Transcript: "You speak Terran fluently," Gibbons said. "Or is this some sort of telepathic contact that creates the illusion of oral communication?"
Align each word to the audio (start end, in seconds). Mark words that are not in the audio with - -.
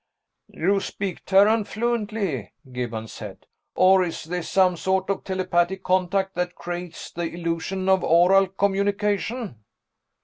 "You 0.49 0.79
speak 0.79 1.23
Terran 1.25 1.63
fluently," 1.63 2.53
Gibbons 2.71 3.13
said. 3.13 3.45
"Or 3.75 4.03
is 4.03 4.23
this 4.23 4.49
some 4.49 4.75
sort 4.75 5.11
of 5.11 5.23
telepathic 5.23 5.83
contact 5.83 6.33
that 6.33 6.55
creates 6.55 7.11
the 7.11 7.29
illusion 7.31 7.87
of 7.87 8.03
oral 8.03 8.47
communication?" 8.47 9.63